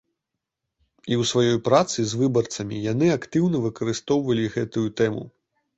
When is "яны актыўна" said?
2.91-3.57